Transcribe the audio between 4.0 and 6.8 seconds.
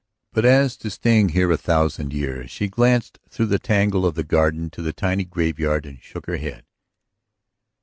of the garden to the tiny graveyard and shook her head.